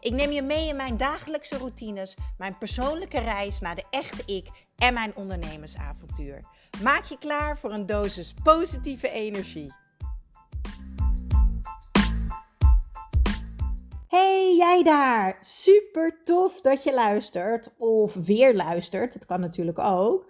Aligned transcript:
Ik 0.00 0.12
neem 0.12 0.30
je 0.30 0.42
mee 0.42 0.68
in 0.68 0.76
mijn 0.76 0.96
dagelijkse 0.96 1.56
routines, 1.56 2.16
mijn 2.38 2.58
persoonlijke 2.58 3.18
reis 3.18 3.60
naar 3.60 3.74
de 3.74 3.84
echte 3.90 4.22
ik 4.34 4.48
en 4.76 4.94
mijn 4.94 5.16
ondernemersavontuur. 5.16 6.44
Maak 6.82 7.04
je 7.04 7.18
klaar 7.18 7.58
voor 7.58 7.72
een 7.72 7.86
dosis 7.86 8.34
positieve 8.42 9.10
energie. 9.10 9.72
Hey 14.08 14.54
jij 14.56 14.82
daar! 14.82 15.38
Super 15.40 16.20
tof 16.24 16.60
dat 16.60 16.84
je 16.84 16.94
luistert 16.94 17.70
of 17.76 18.14
weer 18.14 18.54
luistert. 18.54 19.12
Dat 19.12 19.26
kan 19.26 19.40
natuurlijk 19.40 19.78
ook. 19.78 20.26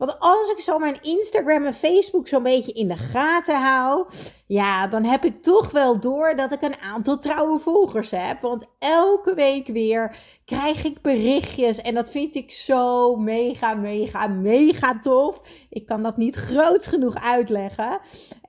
Want 0.00 0.16
als 0.18 0.50
ik 0.50 0.58
zo 0.58 0.78
mijn 0.78 0.98
Instagram 1.02 1.64
en 1.64 1.74
Facebook 1.74 2.28
zo'n 2.28 2.42
beetje 2.42 2.72
in 2.72 2.88
de 2.88 2.96
gaten 2.96 3.62
hou, 3.62 4.08
ja, 4.46 4.86
dan 4.86 5.04
heb 5.04 5.24
ik 5.24 5.42
toch 5.42 5.70
wel 5.70 6.00
door 6.00 6.36
dat 6.36 6.52
ik 6.52 6.62
een 6.62 6.80
aantal 6.80 7.18
trouwe 7.18 7.58
volgers 7.58 8.10
heb. 8.10 8.40
Want 8.40 8.66
elke 8.78 9.34
week 9.34 9.66
weer 9.66 10.16
krijg 10.44 10.84
ik 10.84 11.02
berichtjes 11.02 11.80
en 11.80 11.94
dat 11.94 12.10
vind 12.10 12.34
ik 12.34 12.50
zo 12.50 13.16
mega, 13.16 13.74
mega, 13.74 14.26
mega 14.26 14.98
tof. 14.98 15.40
Ik 15.70 15.86
kan 15.86 16.02
dat 16.02 16.16
niet 16.16 16.36
groot 16.36 16.86
genoeg 16.86 17.14
uitleggen. 17.14 18.00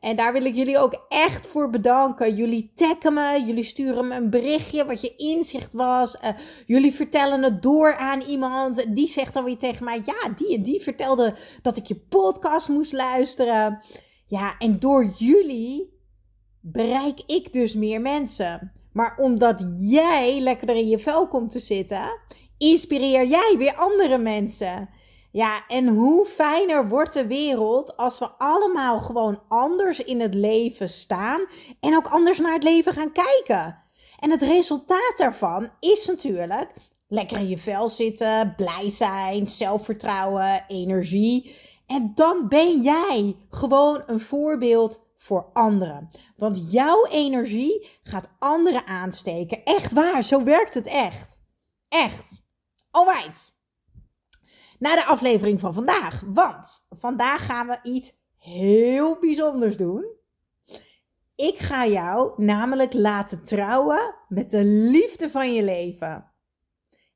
En 0.02 0.16
daar 0.16 0.34
wil 0.34 0.46
ik 0.46 0.56
jullie 0.56 0.78
ook 0.78 1.06
echt 1.10 1.48
voor 1.48 1.70
bedanken. 1.70 2.36
Jullie 2.36 2.72
taggen 2.76 3.14
me, 3.14 3.44
jullie 3.46 3.64
sturen 3.64 4.08
me 4.08 4.16
een 4.16 4.30
berichtje 4.30 4.86
wat 4.86 5.02
je 5.02 5.16
inzicht 5.16 5.74
was. 5.74 6.16
Uh, 6.16 6.30
jullie 6.66 6.94
vertellen 6.94 7.44
het 7.44 7.62
door 7.62 7.96
aan 7.96 8.22
iemand. 8.22 8.96
Die 8.96 9.08
zegt 9.08 9.34
dan 9.34 9.44
weer 9.44 9.58
tegen 9.58 9.86
mij: 9.86 10.02
Ja, 10.06 10.30
die 10.36 10.56
en 10.56 10.64
die 10.64 10.82
vertelde 10.82 11.36
dat 11.62 11.78
ik 11.78 11.86
je 11.86 11.96
podcast 11.96 12.70
moest 12.70 12.92
luisteren. 12.92 13.84
Ja, 14.26 14.58
en 14.58 14.80
door 14.80 15.06
jullie 15.06 16.00
bereik 16.62 17.22
ik 17.26 17.54
dus 17.54 17.74
meer 17.74 18.02
mensen. 18.02 18.72
Maar 18.94 19.18
omdat 19.18 19.66
jij 19.76 20.40
lekkerder 20.40 20.76
in 20.76 20.88
je 20.88 21.00
vel 21.00 21.28
komt 21.28 21.52
te 21.52 21.60
zitten, 21.60 22.20
inspireer 22.58 23.26
jij 23.26 23.56
weer 23.58 23.76
andere 23.76 24.18
mensen. 24.18 24.90
Ja, 25.32 25.68
en 25.68 25.88
hoe 25.88 26.26
fijner 26.26 26.88
wordt 26.88 27.14
de 27.14 27.28
wereld 27.28 27.98
als 27.98 28.20
we 28.20 28.30
allemaal 28.38 29.00
gewoon 29.00 29.42
anders 29.48 30.00
in 30.00 30.22
het 30.22 30.34
leven 30.34 30.90
staan 30.90 31.46
en 31.80 31.96
ook 31.96 32.08
anders 32.08 32.40
naar 32.40 32.54
het 32.54 32.64
leven 32.64 32.94
gaan 32.94 33.12
kijken. 33.12 33.84
En 34.20 34.32
het 34.32 34.42
resultaat 34.42 35.14
daarvan 35.18 35.70
is 35.80 36.06
natuurlijk 36.06 36.74
lekker 37.08 37.38
in 37.38 37.48
je 37.48 37.58
vel 37.58 37.90
zitten, 37.90 38.54
blij 38.56 38.90
zijn, 38.90 39.48
zelfvertrouwen, 39.48 40.66
energie. 40.68 41.56
En 41.88 42.12
dan 42.16 42.48
ben 42.48 42.82
jij 42.82 43.36
gewoon 43.50 44.04
een 44.06 44.20
voorbeeld 44.20 45.02
voor 45.18 45.50
anderen. 45.54 46.10
Want 46.38 46.72
jouw 46.72 47.06
energie 47.06 47.90
gaat 48.04 48.30
anderen 48.40 48.86
aansteken. 48.86 49.64
Echt 49.64 49.94
waar, 49.94 50.24
zo 50.24 50.44
werkt 50.44 50.74
het 50.74 50.88
echt. 50.88 51.40
Echt. 51.90 52.42
Alright 52.92 53.60
naar 54.82 54.96
de 54.96 55.06
aflevering 55.06 55.60
van 55.60 55.74
vandaag. 55.74 56.24
Want 56.26 56.86
vandaag 56.90 57.46
gaan 57.46 57.68
we 57.68 57.80
iets 57.84 58.14
heel 58.38 59.18
bijzonders 59.20 59.78
doen. 59.78 60.06
Ik 61.36 61.58
ga 61.58 61.88
jou 61.88 62.44
namelijk 62.44 62.94
laten 62.94 63.44
trouwen 63.44 64.16
met 64.28 64.50
de 64.50 64.64
liefde 64.66 65.30
van 65.30 65.54
je 65.54 65.64
leven. 65.64 66.32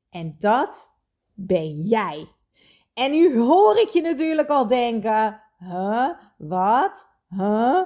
En 0.10 0.36
dat 0.40 0.92
ben 1.34 1.72
jij. 1.72 2.28
En 2.94 3.12
nu 3.12 3.40
hoor 3.40 3.78
ik 3.78 3.90
je 3.90 4.02
natuurlijk 4.02 4.50
al 4.50 4.68
denken: 4.68 5.42
huh, 5.58 6.10
wat? 6.38 7.08
Huh? 7.30 7.82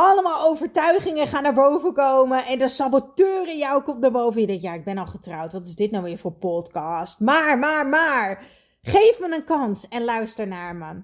Allemaal 0.00 0.48
overtuigingen 0.48 1.28
gaan 1.28 1.42
naar 1.42 1.54
boven 1.54 1.92
komen. 1.92 2.46
En 2.46 2.58
de 2.58 2.68
saboteur 2.68 3.48
in 3.48 3.58
jou 3.58 3.82
komt 3.82 4.00
naar 4.00 4.10
boven. 4.10 4.40
Je 4.40 4.46
denkt, 4.46 4.62
ja, 4.62 4.72
ik 4.72 4.84
ben 4.84 4.98
al 4.98 5.06
getrouwd. 5.06 5.52
Wat 5.52 5.66
is 5.66 5.74
dit 5.74 5.90
nou 5.90 6.04
weer 6.04 6.18
voor 6.18 6.32
podcast? 6.32 7.20
Maar, 7.20 7.58
maar, 7.58 7.86
maar. 7.86 8.44
Geef 8.82 9.18
me 9.20 9.34
een 9.34 9.44
kans 9.44 9.88
en 9.88 10.04
luister 10.04 10.46
naar 10.46 10.76
me. 10.76 11.02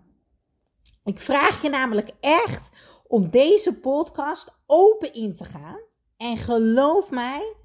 Ik 1.04 1.19
vraag 1.19 1.62
je 1.62 1.69
namelijk 1.69 2.10
echt 2.21 2.71
om 3.06 3.31
deze 3.31 3.78
podcast 3.78 4.59
open 4.66 5.15
in 5.15 5.34
te 5.34 5.44
gaan. 5.44 5.78
En 6.16 6.37
geloof 6.37 7.10
mij, 7.10 7.56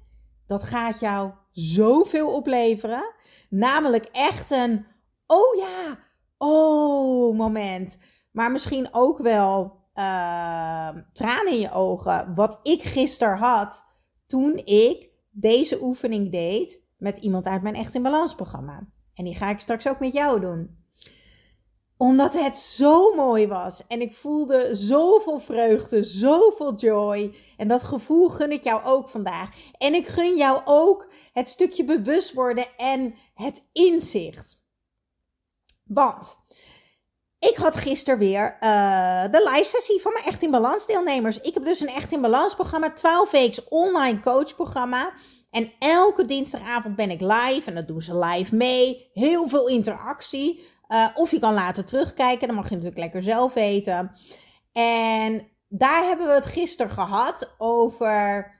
dat 0.46 0.62
gaat 0.62 1.00
jou 1.00 1.30
zoveel 1.52 2.34
opleveren. 2.34 3.14
Namelijk 3.48 4.04
echt 4.12 4.50
een, 4.50 4.86
oh 5.26 5.56
ja, 5.56 5.98
oh 6.38 7.36
moment. 7.36 7.98
Maar 8.32 8.52
misschien 8.52 8.88
ook 8.92 9.18
wel 9.18 9.79
uh, 10.00 11.02
tranen 11.12 11.52
in 11.52 11.60
je 11.60 11.72
ogen. 11.72 12.34
Wat 12.34 12.60
ik 12.62 12.82
gisteren 12.82 13.38
had 13.38 13.84
toen 14.26 14.56
ik 14.56 15.10
deze 15.30 15.82
oefening 15.82 16.32
deed 16.32 16.82
met 16.98 17.18
iemand 17.18 17.46
uit 17.46 17.62
mijn 17.62 17.74
Echt 17.74 17.94
in 17.94 18.02
Balans 18.02 18.34
programma. 18.34 18.88
En 19.14 19.24
die 19.24 19.34
ga 19.34 19.48
ik 19.50 19.60
straks 19.60 19.88
ook 19.88 20.00
met 20.00 20.12
jou 20.12 20.40
doen. 20.40 20.78
Omdat 21.96 22.34
het 22.34 22.56
zo 22.56 23.14
mooi 23.14 23.46
was. 23.46 23.86
En 23.86 24.00
ik 24.00 24.14
voelde 24.14 24.74
zoveel 24.74 25.38
vreugde, 25.38 26.04
zoveel 26.04 26.74
joy. 26.74 27.34
En 27.56 27.68
dat 27.68 27.82
gevoel 27.82 28.28
gun 28.28 28.52
ik 28.52 28.62
jou 28.62 28.84
ook 28.84 29.08
vandaag. 29.08 29.50
En 29.78 29.94
ik 29.94 30.06
gun 30.06 30.36
jou 30.36 30.60
ook 30.64 31.12
het 31.32 31.48
stukje 31.48 31.84
bewust 31.84 32.32
worden 32.32 32.66
en 32.76 33.14
het 33.34 33.68
inzicht. 33.72 34.62
Want 35.84 36.38
ik 37.40 37.56
had 37.56 37.76
gisteren 37.76 38.18
weer 38.18 38.56
uh, 38.60 39.22
de 39.30 39.50
live 39.52 39.68
sessie 39.68 40.00
van 40.00 40.12
mijn 40.12 40.24
Echt 40.24 40.42
in 40.42 40.50
Balans 40.50 40.86
deelnemers. 40.86 41.40
Ik 41.40 41.54
heb 41.54 41.64
dus 41.64 41.80
een 41.80 41.88
Echt 41.88 42.12
in 42.12 42.20
Balans 42.20 42.54
programma, 42.54 42.92
12 42.92 43.30
weken 43.30 43.62
online 43.68 44.20
coach 44.20 44.54
programma. 44.54 45.12
En 45.50 45.72
elke 45.78 46.24
dinsdagavond 46.24 46.96
ben 46.96 47.10
ik 47.10 47.20
live 47.20 47.62
en 47.64 47.74
dat 47.74 47.88
doen 47.88 48.00
ze 48.00 48.18
live 48.18 48.54
mee. 48.54 49.10
Heel 49.12 49.48
veel 49.48 49.68
interactie. 49.68 50.68
Uh, 50.88 51.08
of 51.14 51.30
je 51.30 51.38
kan 51.38 51.54
later 51.54 51.84
terugkijken, 51.84 52.46
dan 52.46 52.56
mag 52.56 52.68
je 52.68 52.74
natuurlijk 52.74 53.00
lekker 53.00 53.22
zelf 53.22 53.54
weten. 53.54 54.12
En 54.72 55.48
daar 55.68 56.04
hebben 56.04 56.26
we 56.26 56.32
het 56.32 56.46
gisteren 56.46 56.92
gehad 56.92 57.54
over 57.58 58.50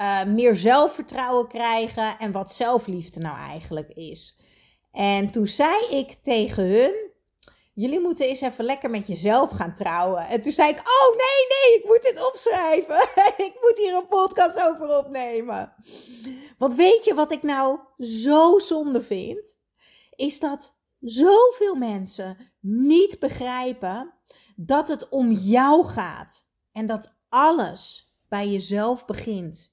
uh, 0.00 0.24
meer 0.24 0.56
zelfvertrouwen 0.56 1.48
krijgen 1.48 2.18
en 2.18 2.32
wat 2.32 2.52
zelfliefde 2.52 3.20
nou 3.20 3.36
eigenlijk 3.36 3.88
is. 3.88 4.38
En 4.92 5.30
toen 5.30 5.46
zei 5.46 5.86
ik 5.90 6.16
tegen 6.22 6.64
hun, 6.64 7.09
jullie 7.80 8.00
moeten 8.00 8.26
eens 8.26 8.40
even 8.40 8.64
lekker 8.64 8.90
met 8.90 9.06
jezelf 9.06 9.50
gaan 9.50 9.74
trouwen. 9.74 10.26
En 10.26 10.40
toen 10.40 10.52
zei 10.52 10.70
ik, 10.70 10.78
oh 10.78 11.16
nee, 11.16 11.46
nee, 11.48 11.78
ik 11.78 11.84
moet 11.84 12.02
dit 12.02 12.26
opschrijven. 12.26 13.00
ik 13.46 13.52
moet 13.60 13.78
hier 13.78 13.94
een 13.94 14.06
podcast 14.06 14.68
over 14.68 14.98
opnemen. 14.98 15.72
Want 16.58 16.74
weet 16.74 17.04
je 17.04 17.14
wat 17.14 17.32
ik 17.32 17.42
nou 17.42 17.78
zo 17.98 18.58
zonde 18.58 19.02
vind? 19.02 19.58
Is 20.10 20.40
dat 20.40 20.74
zoveel 21.00 21.74
mensen 21.74 22.52
niet 22.60 23.18
begrijpen 23.18 24.14
dat 24.56 24.88
het 24.88 25.08
om 25.08 25.30
jou 25.30 25.86
gaat. 25.86 26.46
En 26.72 26.86
dat 26.86 27.14
alles 27.28 28.12
bij 28.28 28.48
jezelf 28.48 29.04
begint. 29.04 29.72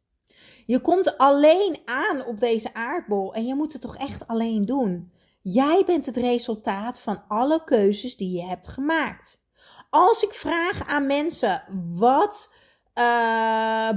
Je 0.66 0.80
komt 0.80 1.18
alleen 1.18 1.78
aan 1.86 2.26
op 2.26 2.40
deze 2.40 2.74
aardbol 2.74 3.34
en 3.34 3.46
je 3.46 3.56
moet 3.56 3.74
het 3.74 3.82
toch 3.82 3.98
echt 3.98 4.28
alleen 4.28 4.62
doen. 4.62 5.12
Jij 5.50 5.84
bent 5.86 6.06
het 6.06 6.18
resultaat 6.18 7.02
van 7.02 7.24
alle 7.28 7.64
keuzes 7.64 8.18
die 8.18 8.32
je 8.32 8.46
hebt 8.46 8.68
gemaakt. 8.68 9.42
Als 9.90 10.24
ik 10.24 10.34
vraag 10.34 10.88
aan 10.88 11.06
mensen 11.06 11.64
wat. 11.96 12.52
Uh, 13.00 13.90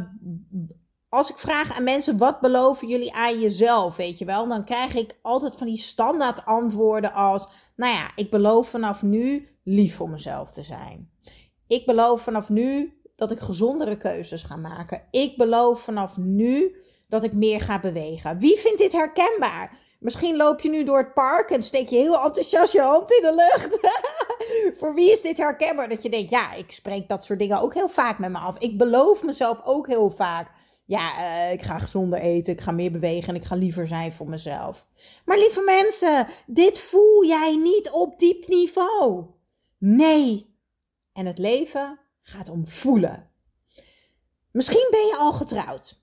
als 1.09 1.31
ik 1.31 1.39
vraag 1.39 1.77
aan 1.77 1.85
mensen 1.85 2.19
wat 2.19 2.41
beloven 2.41 2.89
jullie 2.89 3.15
aan 3.15 3.41
jezelf, 3.41 3.97
weet 3.97 4.19
je 4.19 4.25
wel, 4.25 4.49
dan 4.49 4.65
krijg 4.65 4.95
ik 4.95 5.19
altijd 5.23 5.57
van 5.57 5.67
die 5.67 5.77
standaard 5.79 6.45
antwoorden 6.45 7.13
als: 7.13 7.47
Nou 7.77 7.93
ja, 7.93 8.11
ik 8.15 8.31
beloof 8.31 8.69
vanaf 8.69 9.03
nu 9.03 9.49
lief 9.65 9.97
voor 9.97 10.11
mezelf 10.11 10.53
te 10.53 10.63
zijn. 10.63 11.11
Ik 11.67 11.87
beloof 11.87 12.23
vanaf 12.23 12.49
nu 12.49 13.01
dat 13.17 13.33
ik 13.33 13.41
gezondere 13.41 13.97
keuzes 13.97 14.43
ga 14.43 14.57
maken. 14.57 15.03
Ik 15.11 15.37
beloof 15.37 15.83
vanaf 15.83 16.17
nu 16.17 16.77
dat 17.09 17.25
ik 17.25 17.33
meer 17.33 17.61
ga 17.61 17.81
bewegen. 17.81 18.39
Wie 18.39 18.59
vindt 18.59 18.79
dit 18.79 18.93
herkenbaar? 18.93 19.89
Misschien 20.01 20.37
loop 20.37 20.61
je 20.61 20.69
nu 20.69 20.85
door 20.85 20.99
het 20.99 21.15
park 21.15 21.51
en 21.51 21.63
steek 21.63 21.89
je 21.89 21.97
heel 21.97 22.23
enthousiast 22.23 22.73
je 22.73 22.81
hand 22.81 23.13
in 23.13 23.23
de 23.23 23.35
lucht. 23.35 23.79
Voor 24.79 24.95
wie 24.95 25.13
is 25.13 25.21
dit 25.21 25.37
herkenbaar? 25.37 25.89
Dat 25.89 26.03
je 26.03 26.11
denkt, 26.11 26.31
ja, 26.31 26.55
ik 26.55 26.73
spreek 26.73 27.09
dat 27.09 27.25
soort 27.25 27.39
dingen 27.39 27.61
ook 27.61 27.75
heel 27.75 27.89
vaak 27.89 28.19
met 28.19 28.31
me 28.31 28.39
af. 28.39 28.59
Ik 28.59 28.79
beloof 28.79 29.23
mezelf 29.23 29.61
ook 29.65 29.87
heel 29.87 30.11
vaak. 30.11 30.51
Ja, 30.87 31.19
uh, 31.19 31.53
ik 31.53 31.63
ga 31.63 31.79
gezonder 31.79 32.21
eten, 32.21 32.53
ik 32.53 32.61
ga 32.61 32.71
meer 32.71 32.93
bewegen 32.93 33.29
en 33.29 33.41
ik 33.41 33.45
ga 33.45 33.55
liever 33.55 33.87
zijn 33.87 34.13
voor 34.13 34.29
mezelf. 34.29 34.87
Maar 35.25 35.39
lieve 35.39 35.63
mensen, 35.63 36.27
dit 36.47 36.79
voel 36.79 37.25
jij 37.25 37.57
niet 37.57 37.91
op 37.91 38.19
diep 38.19 38.49
niveau. 38.49 39.25
Nee. 39.79 40.57
En 41.13 41.27
het 41.27 41.39
leven 41.39 41.99
gaat 42.23 42.49
om 42.49 42.67
voelen. 42.67 43.31
Misschien 44.53 44.89
ben 44.91 45.07
je 45.07 45.17
al 45.17 45.33
getrouwd. 45.33 46.00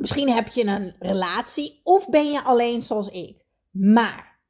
Misschien 0.00 0.30
heb 0.30 0.48
je 0.48 0.64
een 0.64 0.94
relatie 0.98 1.80
of 1.84 2.08
ben 2.08 2.32
je 2.32 2.44
alleen 2.44 2.82
zoals 2.82 3.08
ik. 3.08 3.44
Maar 3.70 4.40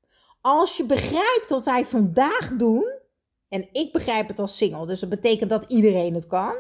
als 0.40 0.76
je 0.76 0.84
begrijpt 0.84 1.46
wat 1.48 1.64
wij 1.64 1.86
vandaag 1.86 2.56
doen, 2.56 2.98
en 3.48 3.68
ik 3.72 3.92
begrijp 3.92 4.28
het 4.28 4.38
als 4.38 4.56
single, 4.56 4.86
dus 4.86 5.00
dat 5.00 5.08
betekent 5.08 5.50
dat 5.50 5.64
iedereen 5.68 6.14
het 6.14 6.26
kan, 6.26 6.54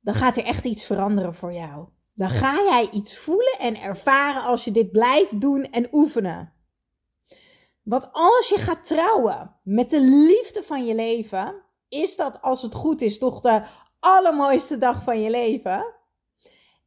dan 0.00 0.14
gaat 0.14 0.36
er 0.36 0.44
echt 0.44 0.64
iets 0.64 0.84
veranderen 0.84 1.34
voor 1.34 1.52
jou. 1.52 1.88
Dan 2.14 2.30
ga 2.30 2.54
jij 2.54 2.88
iets 2.90 3.16
voelen 3.16 3.58
en 3.58 3.80
ervaren 3.80 4.42
als 4.42 4.64
je 4.64 4.72
dit 4.72 4.90
blijft 4.90 5.40
doen 5.40 5.64
en 5.64 5.88
oefenen. 5.92 6.52
Want 7.82 8.08
als 8.12 8.48
je 8.48 8.58
gaat 8.58 8.86
trouwen 8.86 9.56
met 9.62 9.90
de 9.90 10.00
liefde 10.00 10.62
van 10.62 10.86
je 10.86 10.94
leven, 10.94 11.62
is 11.88 12.16
dat 12.16 12.42
als 12.42 12.62
het 12.62 12.74
goed 12.74 13.02
is 13.02 13.18
toch 13.18 13.40
de 13.40 13.62
allermooiste 14.00 14.78
dag 14.78 15.02
van 15.02 15.22
je 15.22 15.30
leven. 15.30 16.00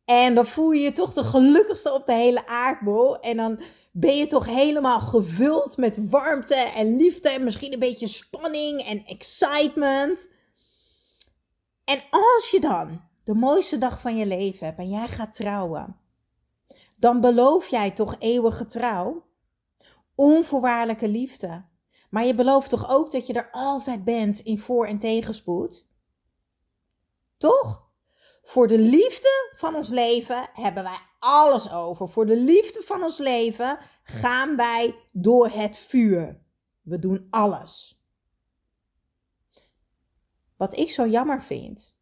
En 0.05 0.35
dan 0.35 0.45
voel 0.45 0.71
je 0.71 0.81
je 0.81 0.91
toch 0.91 1.13
de 1.13 1.23
gelukkigste 1.23 1.93
op 1.93 2.05
de 2.05 2.13
hele 2.13 2.47
aardbol. 2.47 3.19
En 3.19 3.37
dan 3.37 3.59
ben 3.91 4.17
je 4.17 4.25
toch 4.25 4.45
helemaal 4.45 4.99
gevuld 4.99 5.77
met 5.77 6.09
warmte 6.09 6.55
en 6.55 6.95
liefde 6.95 7.29
en 7.29 7.43
misschien 7.43 7.73
een 7.73 7.79
beetje 7.79 8.07
spanning 8.07 8.81
en 8.81 9.05
excitement. 9.05 10.27
En 11.83 11.99
als 12.09 12.51
je 12.51 12.59
dan 12.59 13.01
de 13.23 13.33
mooiste 13.33 13.77
dag 13.77 14.01
van 14.01 14.17
je 14.17 14.25
leven 14.25 14.65
hebt 14.65 14.79
en 14.79 14.89
jij 14.89 15.07
gaat 15.07 15.33
trouwen, 15.33 15.97
dan 16.97 17.21
beloof 17.21 17.67
jij 17.67 17.91
toch 17.91 18.15
eeuwige 18.19 18.65
trouw, 18.65 19.25
onvoorwaardelijke 20.15 21.07
liefde. 21.07 21.65
Maar 22.09 22.25
je 22.25 22.33
belooft 22.33 22.69
toch 22.69 22.89
ook 22.89 23.11
dat 23.11 23.27
je 23.27 23.33
er 23.33 23.49
altijd 23.51 24.03
bent 24.03 24.39
in 24.39 24.59
voor- 24.59 24.87
en 24.87 24.99
tegenspoed? 24.99 25.85
Toch? 27.37 27.84
Voor 28.45 28.67
de 28.67 28.79
liefde 28.79 29.51
van 29.55 29.75
ons 29.75 29.89
leven 29.89 30.49
hebben 30.53 30.83
wij 30.83 30.99
alles 31.19 31.71
over. 31.71 32.09
Voor 32.09 32.25
de 32.25 32.37
liefde 32.37 32.81
van 32.81 33.03
ons 33.03 33.17
leven 33.17 33.79
gaan 34.03 34.55
wij 34.55 34.95
door 35.11 35.49
het 35.49 35.77
vuur. 35.77 36.41
We 36.81 36.99
doen 36.99 37.27
alles. 37.29 38.03
Wat 40.57 40.77
ik 40.77 40.89
zo 40.89 41.07
jammer 41.07 41.41
vind, 41.41 41.97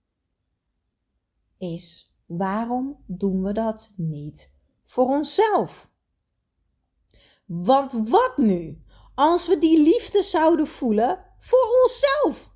is 1.57 2.13
waarom 2.25 3.03
doen 3.07 3.43
we 3.43 3.53
dat 3.53 3.93
niet 3.95 4.53
voor 4.85 5.05
onszelf? 5.05 5.89
Want 7.45 8.09
wat 8.09 8.37
nu 8.37 8.83
als 9.15 9.47
we 9.47 9.57
die 9.57 9.81
liefde 9.81 10.23
zouden 10.23 10.67
voelen 10.67 11.25
voor 11.39 11.81
onszelf? 11.81 12.51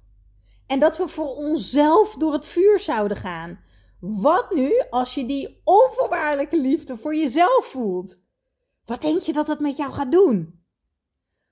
En 0.66 0.80
dat 0.80 0.98
we 0.98 1.08
voor 1.08 1.36
onszelf 1.36 2.16
door 2.16 2.34
het 2.34 2.46
vuur 2.46 2.80
zouden 2.80 3.18
gaan. 3.18 3.66
Wat 4.00 4.54
nu 4.54 4.82
als 4.90 5.14
je 5.14 5.26
die 5.26 5.62
onvoorwaardelijke 5.64 6.58
liefde 6.58 6.98
voor 6.98 7.16
jezelf 7.16 7.66
voelt? 7.66 8.20
Wat 8.86 9.02
denk 9.02 9.22
je 9.22 9.34
dat 9.34 9.48
het 9.48 9.60
met 9.60 9.78
jou 9.78 9.92
gaat 9.92 10.12
doen? 10.12 10.64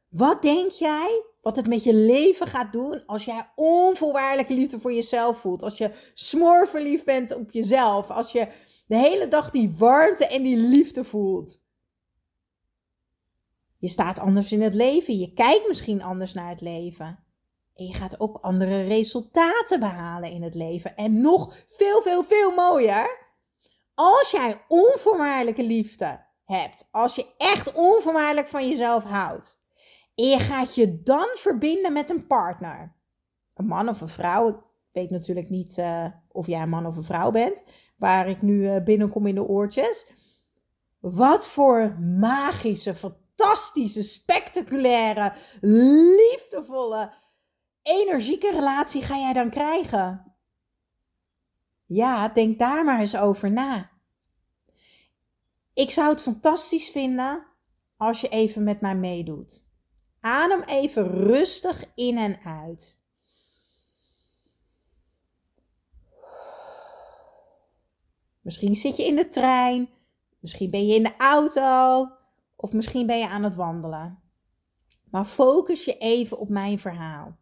Wat 0.09 0.41
denk 0.41 0.71
jij 0.71 1.23
wat 1.41 1.55
het 1.55 1.67
met 1.67 1.83
je 1.83 1.93
leven 1.93 2.47
gaat 2.47 2.73
doen 2.73 3.05
als 3.05 3.25
jij 3.25 3.51
onvoorwaardelijke 3.55 4.53
liefde 4.53 4.79
voor 4.79 4.93
jezelf 4.93 5.39
voelt? 5.39 5.63
Als 5.63 5.77
je 5.77 5.91
smoorverliefd 6.13 7.05
bent 7.05 7.35
op 7.35 7.51
jezelf? 7.51 8.09
Als 8.09 8.31
je 8.31 8.47
de 8.87 8.95
hele 8.95 9.27
dag 9.27 9.49
die 9.49 9.75
warmte 9.77 10.27
en 10.27 10.43
die 10.43 10.57
liefde 10.57 11.03
voelt? 11.03 11.61
Je 13.77 13.87
staat 13.87 14.19
anders 14.19 14.51
in 14.51 14.61
het 14.61 14.73
leven. 14.73 15.17
Je 15.17 15.33
kijkt 15.33 15.67
misschien 15.67 16.01
anders 16.01 16.33
naar 16.33 16.49
het 16.49 16.61
leven. 16.61 17.24
En 17.75 17.85
je 17.85 17.93
gaat 17.93 18.19
ook 18.19 18.37
andere 18.41 18.83
resultaten 18.83 19.79
behalen 19.79 20.31
in 20.31 20.43
het 20.43 20.55
leven. 20.55 20.95
En 20.95 21.21
nog 21.21 21.55
veel, 21.67 22.01
veel, 22.01 22.23
veel 22.23 22.51
mooier. 22.51 23.23
Als 23.93 24.31
jij 24.31 24.61
onvoorwaardelijke 24.67 25.63
liefde 25.63 26.25
hebt. 26.45 26.87
Als 26.91 27.15
je 27.15 27.27
echt 27.37 27.71
onvoorwaardelijk 27.71 28.47
van 28.47 28.69
jezelf 28.69 29.03
houdt. 29.03 29.59
En 30.15 30.25
je 30.25 30.39
gaat 30.39 30.75
je 30.75 31.01
dan 31.01 31.27
verbinden 31.33 31.93
met 31.93 32.09
een 32.09 32.27
partner. 32.27 32.95
Een 33.53 33.65
man 33.65 33.89
of 33.89 34.01
een 34.01 34.07
vrouw. 34.07 34.49
Ik 34.49 34.63
weet 34.91 35.09
natuurlijk 35.09 35.49
niet 35.49 35.77
uh, 35.77 36.05
of 36.31 36.47
jij 36.47 36.61
een 36.61 36.69
man 36.69 36.85
of 36.85 36.95
een 36.95 37.03
vrouw 37.03 37.31
bent. 37.31 37.63
Waar 37.97 38.29
ik 38.29 38.41
nu 38.41 38.53
uh, 38.53 38.83
binnenkom 38.83 39.27
in 39.27 39.35
de 39.35 39.47
oortjes. 39.47 40.07
Wat 40.99 41.47
voor 41.47 41.97
magische, 41.99 42.95
fantastische, 42.95 44.03
spectaculaire, 44.03 45.33
liefdevolle 45.61 47.13
energieke 47.85 48.51
relatie 48.51 49.01
ga 49.01 49.17
jij 49.17 49.33
dan 49.33 49.49
krijgen? 49.49 50.35
Ja, 51.85 52.27
denk 52.27 52.59
daar 52.59 52.83
maar 52.83 52.99
eens 52.99 53.17
over 53.17 53.51
na. 53.51 53.91
Ik 55.73 55.91
zou 55.91 56.09
het 56.09 56.21
fantastisch 56.21 56.89
vinden 56.89 57.45
als 57.97 58.21
je 58.21 58.27
even 58.27 58.63
met 58.63 58.81
mij 58.81 58.95
meedoet. 58.95 59.67
Adem 60.19 60.61
even 60.61 61.07
rustig 61.07 61.83
in 61.95 62.17
en 62.17 62.39
uit. 62.43 62.99
Misschien 68.41 68.75
zit 68.75 68.95
je 68.95 69.03
in 69.03 69.15
de 69.15 69.27
trein, 69.27 69.89
misschien 70.39 70.69
ben 70.69 70.87
je 70.87 70.95
in 70.95 71.03
de 71.03 71.17
auto 71.17 72.09
of 72.55 72.71
misschien 72.71 73.05
ben 73.05 73.17
je 73.17 73.27
aan 73.27 73.43
het 73.43 73.55
wandelen. 73.55 74.19
Maar 75.11 75.25
focus 75.25 75.85
je 75.85 75.97
even 75.97 76.39
op 76.39 76.49
mijn 76.49 76.79
verhaal. 76.79 77.37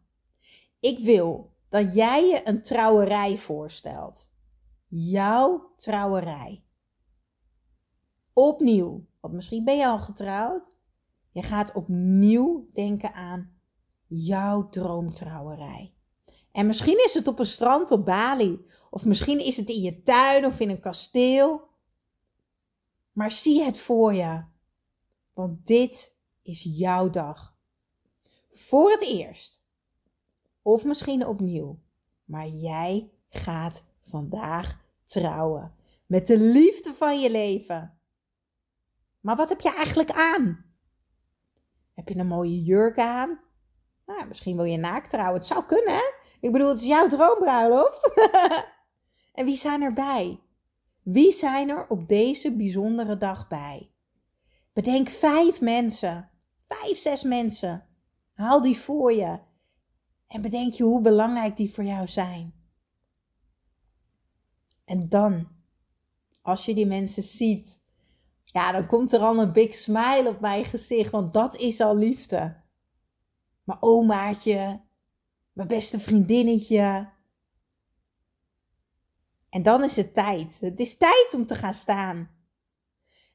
Ik 0.84 0.98
wil 0.98 1.52
dat 1.68 1.94
jij 1.94 2.26
je 2.26 2.48
een 2.48 2.62
trouwerij 2.62 3.38
voorstelt. 3.38 4.30
Jouw 4.88 5.72
trouwerij. 5.76 6.64
Opnieuw, 8.32 9.06
want 9.20 9.34
misschien 9.34 9.64
ben 9.64 9.76
je 9.76 9.86
al 9.86 9.98
getrouwd. 9.98 10.76
Je 11.30 11.42
gaat 11.42 11.72
opnieuw 11.72 12.68
denken 12.72 13.14
aan 13.14 13.60
jouw 14.06 14.68
droomtrouwerij. 14.68 15.94
En 16.52 16.66
misschien 16.66 17.04
is 17.04 17.14
het 17.14 17.28
op 17.28 17.38
een 17.38 17.46
strand 17.46 17.90
op 17.90 18.04
Bali, 18.04 18.66
of 18.90 19.04
misschien 19.04 19.38
is 19.38 19.56
het 19.56 19.68
in 19.68 19.80
je 19.80 20.02
tuin 20.02 20.46
of 20.46 20.60
in 20.60 20.70
een 20.70 20.80
kasteel. 20.80 21.68
Maar 23.12 23.30
zie 23.30 23.62
het 23.62 23.78
voor 23.78 24.14
je, 24.14 24.44
want 25.32 25.66
dit 25.66 26.16
is 26.42 26.62
jouw 26.62 27.10
dag. 27.10 27.56
Voor 28.50 28.90
het 28.90 29.02
eerst 29.02 29.63
of 30.64 30.84
misschien 30.84 31.26
opnieuw. 31.26 31.78
Maar 32.24 32.46
jij 32.46 33.10
gaat 33.28 33.84
vandaag 34.00 34.80
trouwen. 35.04 35.74
Met 36.06 36.26
de 36.26 36.38
liefde 36.38 36.94
van 36.94 37.20
je 37.20 37.30
leven. 37.30 37.98
Maar 39.20 39.36
wat 39.36 39.48
heb 39.48 39.60
je 39.60 39.74
eigenlijk 39.74 40.10
aan? 40.10 40.64
Heb 41.94 42.08
je 42.08 42.16
een 42.18 42.26
mooie 42.26 42.60
jurk 42.60 42.98
aan? 42.98 43.40
Nou, 44.06 44.26
misschien 44.26 44.56
wil 44.56 44.64
je 44.64 44.76
naakt 44.76 45.10
trouwen. 45.10 45.34
Het 45.34 45.46
zou 45.46 45.64
kunnen, 45.64 45.94
hè? 45.94 46.12
Ik 46.40 46.52
bedoel, 46.52 46.68
het 46.68 46.80
is 46.80 46.86
jouw 46.86 47.06
droombruiloft. 47.06 48.14
en 49.38 49.44
wie 49.44 49.56
zijn 49.56 49.82
erbij? 49.82 50.40
Wie 51.02 51.32
zijn 51.32 51.68
er 51.68 51.88
op 51.88 52.08
deze 52.08 52.56
bijzondere 52.56 53.16
dag 53.16 53.48
bij? 53.48 53.90
Bedenk 54.72 55.08
vijf 55.08 55.60
mensen. 55.60 56.30
Vijf, 56.66 56.98
zes 56.98 57.22
mensen. 57.22 57.86
Haal 58.34 58.62
die 58.62 58.78
voor 58.78 59.12
je. 59.12 59.38
En 60.34 60.42
bedenk 60.42 60.72
je 60.72 60.84
hoe 60.84 61.00
belangrijk 61.00 61.56
die 61.56 61.72
voor 61.72 61.84
jou 61.84 62.06
zijn. 62.06 62.54
En 64.84 65.08
dan, 65.08 65.48
als 66.42 66.64
je 66.64 66.74
die 66.74 66.86
mensen 66.86 67.22
ziet, 67.22 67.80
ja, 68.44 68.72
dan 68.72 68.86
komt 68.86 69.12
er 69.12 69.20
al 69.20 69.38
een 69.38 69.52
big 69.52 69.74
smile 69.74 70.28
op 70.28 70.40
mijn 70.40 70.64
gezicht, 70.64 71.10
want 71.10 71.32
dat 71.32 71.56
is 71.56 71.80
al 71.80 71.96
liefde. 71.96 72.62
Mijn 73.64 73.82
omaatje, 73.82 74.80
mijn 75.52 75.68
beste 75.68 75.98
vriendinnetje. 75.98 77.10
En 79.48 79.62
dan 79.62 79.84
is 79.84 79.96
het 79.96 80.14
tijd. 80.14 80.60
Het 80.60 80.80
is 80.80 80.96
tijd 80.96 81.32
om 81.34 81.46
te 81.46 81.54
gaan 81.54 81.74
staan. 81.74 82.30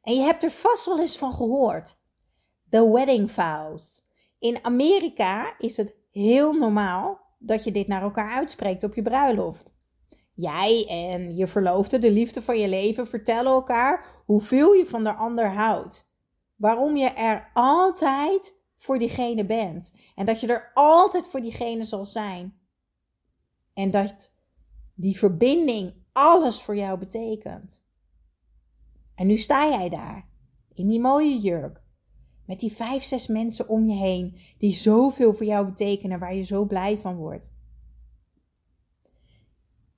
En 0.02 0.14
je 0.14 0.22
hebt 0.22 0.44
er 0.44 0.52
vast 0.52 0.86
wel 0.86 1.00
eens 1.00 1.18
van 1.18 1.34
gehoord. 1.34 1.98
The 2.70 2.92
wedding 2.92 3.32
vows. 3.32 4.02
In 4.40 4.66
Amerika 4.66 5.58
is 5.58 5.78
het 5.78 5.99
heel 6.12 6.54
normaal 6.54 7.20
dat 7.38 7.64
je 7.64 7.72
dit 7.72 7.88
naar 7.88 8.02
elkaar 8.02 8.32
uitspreekt 8.32 8.84
op 8.84 8.94
je 8.94 9.02
bruiloft. 9.02 9.78
Jij 10.34 10.86
en 10.90 11.36
je 11.36 11.48
verloofde, 11.48 12.00
de 12.00 12.12
liefde 12.12 12.42
van 12.42 12.58
je 12.58 12.68
leven, 12.68 13.08
vertellen 13.08 13.52
elkaar 13.52 14.24
hoeveel 14.26 14.74
je 14.74 14.86
van 14.86 15.04
de 15.04 15.14
ander 15.14 15.54
houdt. 15.54 16.08
Waarom 16.56 16.96
je 16.96 17.08
er 17.10 17.50
altijd 17.54 18.58
voor 18.78 19.00
diegene 19.00 19.46
bent. 19.46 19.94
En 20.16 20.26
dat 20.26 20.40
je 20.40 20.48
er 20.48 20.72
altijd 20.74 21.28
voor 21.28 21.42
diegene 21.42 21.84
zal 21.84 22.06
zijn. 22.06 22.60
En 23.74 23.92
dat 23.92 24.34
die 24.96 25.18
verbinding 25.18 25.94
alles 26.12 26.62
voor 26.62 26.76
jou 26.76 27.00
betekent. 27.00 27.84
En 29.16 29.28
nu 29.28 29.38
sta 29.38 29.70
jij 29.70 29.90
daar, 29.90 30.30
in 30.74 30.88
die 30.88 31.00
mooie 31.00 31.40
jurk, 31.40 31.82
met 32.50 32.60
die 32.60 32.72
vijf, 32.72 33.04
zes 33.04 33.28
mensen 33.28 33.68
om 33.68 33.86
je 33.86 33.96
heen, 33.96 34.38
die 34.58 34.74
zoveel 34.74 35.34
voor 35.34 35.46
jou 35.46 35.66
betekenen, 35.66 36.20
waar 36.20 36.36
je 36.36 36.44
zo 36.44 36.66
blij 36.66 36.98
van 36.98 37.16
wordt. 37.16 37.54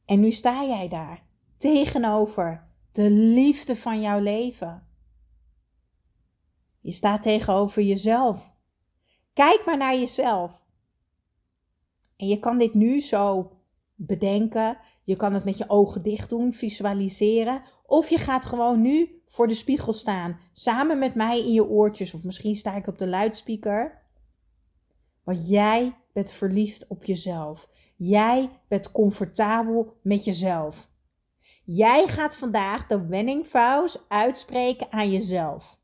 En 0.05 0.19
nu 0.19 0.31
sta 0.31 0.63
jij 0.65 0.87
daar, 0.87 1.25
tegenover 1.57 2.67
de 2.91 3.09
liefde 3.09 3.75
van 3.75 4.01
jouw 4.01 4.19
leven. 4.19 4.87
Je 6.81 6.91
staat 6.91 7.23
tegenover 7.23 7.81
jezelf. 7.81 8.53
Kijk 9.33 9.61
maar 9.65 9.77
naar 9.77 9.95
jezelf. 9.95 10.63
En 12.17 12.27
je 12.27 12.39
kan 12.39 12.57
dit 12.57 12.73
nu 12.73 12.99
zo 12.99 13.51
bedenken. 13.95 14.77
Je 15.03 15.15
kan 15.15 15.33
het 15.33 15.43
met 15.43 15.57
je 15.57 15.69
ogen 15.69 16.03
dicht 16.03 16.29
doen, 16.29 16.53
visualiseren. 16.53 17.63
Of 17.85 18.09
je 18.09 18.17
gaat 18.17 18.45
gewoon 18.45 18.81
nu 18.81 19.20
voor 19.31 19.47
de 19.47 19.53
spiegel 19.53 19.93
staan. 19.93 20.39
Samen 20.53 20.99
met 20.99 21.15
mij 21.15 21.39
in 21.39 21.53
je 21.53 21.65
oortjes. 21.65 22.13
Of 22.13 22.23
misschien 22.23 22.55
sta 22.55 22.75
ik 22.75 22.87
op 22.87 22.97
de 22.97 23.07
luidspreker. 23.07 24.01
Want 25.23 25.47
jij 25.47 25.97
bent 26.13 26.31
verliefd 26.31 26.87
op 26.87 27.03
jezelf. 27.03 27.69
Jij 27.95 28.49
bent 28.67 28.91
comfortabel 28.91 29.97
met 30.03 30.23
jezelf. 30.25 30.89
Jij 31.63 32.07
gaat 32.07 32.35
vandaag 32.35 32.87
de 32.87 33.05
winning 33.05 33.47
vows 33.47 34.05
uitspreken 34.07 34.91
aan 34.91 35.11
jezelf. 35.11 35.79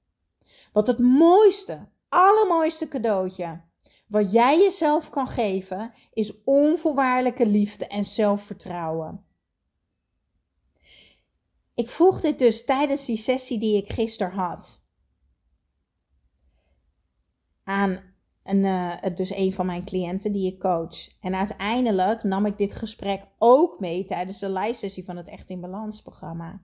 Wat 0.73 0.87
het 0.87 0.99
mooiste, 0.99 1.89
allermooiste 2.09 2.87
cadeautje 2.87 3.65
wat 4.07 4.31
jij 4.31 4.59
jezelf 4.59 5.09
kan 5.09 5.27
geven, 5.27 5.93
is 6.13 6.43
onvoorwaardelijke 6.43 7.45
liefde 7.45 7.87
en 7.87 8.03
zelfvertrouwen. 8.03 9.25
Ik 11.77 11.89
vroeg 11.89 12.21
dit 12.21 12.39
dus 12.39 12.65
tijdens 12.65 13.05
die 13.05 13.17
sessie 13.17 13.59
die 13.59 13.77
ik 13.77 13.89
gisteren 13.93 14.33
had. 14.33 14.81
Aan 17.63 17.99
een, 18.43 18.63
uh, 18.63 18.95
dus 19.15 19.35
een 19.35 19.53
van 19.53 19.65
mijn 19.65 19.85
cliënten 19.85 20.31
die 20.31 20.53
ik 20.53 20.59
coach. 20.59 21.07
En 21.21 21.35
uiteindelijk 21.35 22.23
nam 22.23 22.45
ik 22.45 22.57
dit 22.57 22.73
gesprek 22.73 23.27
ook 23.37 23.79
mee 23.79 24.05
tijdens 24.05 24.39
de 24.39 24.49
live 24.49 24.73
sessie 24.73 25.05
van 25.05 25.17
het 25.17 25.27
Echt 25.27 25.49
in 25.49 25.61
Balans 25.61 26.01
programma. 26.01 26.61